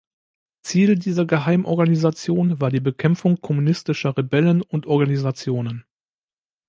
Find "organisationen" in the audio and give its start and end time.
4.87-5.85